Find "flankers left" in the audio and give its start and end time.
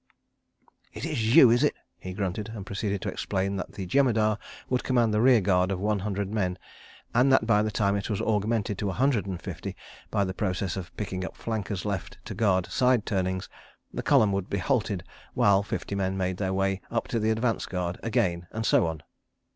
11.37-12.17